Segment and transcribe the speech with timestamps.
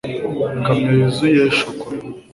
[0.57, 1.99] Ikamyo yuzuye shokora